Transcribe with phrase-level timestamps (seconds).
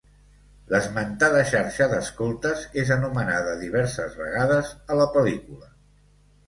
[0.69, 5.73] L'esmentada xarxa d'escoltes és anomenada diverses vegades a la pel·lícula.